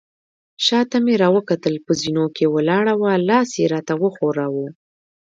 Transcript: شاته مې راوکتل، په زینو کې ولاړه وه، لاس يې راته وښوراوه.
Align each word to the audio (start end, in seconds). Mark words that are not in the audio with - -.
شاته 0.65 0.97
مې 1.05 1.13
راوکتل، 1.23 1.75
په 1.85 1.91
زینو 2.01 2.25
کې 2.35 2.45
ولاړه 2.55 2.93
وه، 2.99 3.11
لاس 3.29 3.49
يې 3.59 3.65
راته 3.73 3.93
وښوراوه. 4.01 4.67